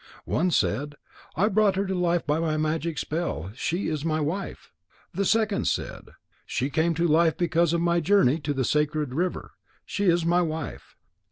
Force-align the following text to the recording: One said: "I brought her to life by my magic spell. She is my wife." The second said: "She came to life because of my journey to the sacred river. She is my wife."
One 0.25 0.49
said: 0.49 0.95
"I 1.35 1.47
brought 1.47 1.75
her 1.75 1.85
to 1.85 1.93
life 1.93 2.25
by 2.25 2.39
my 2.39 2.57
magic 2.57 2.97
spell. 2.97 3.51
She 3.53 3.87
is 3.87 4.03
my 4.03 4.19
wife." 4.19 4.71
The 5.13 5.25
second 5.25 5.67
said: 5.67 6.15
"She 6.47 6.71
came 6.71 6.95
to 6.95 7.07
life 7.07 7.37
because 7.37 7.71
of 7.71 7.81
my 7.81 7.99
journey 7.99 8.39
to 8.39 8.53
the 8.55 8.65
sacred 8.65 9.13
river. 9.13 9.51
She 9.85 10.05
is 10.05 10.25
my 10.25 10.41
wife." 10.41 10.95